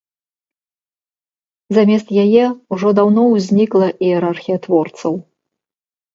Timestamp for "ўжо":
2.77-2.87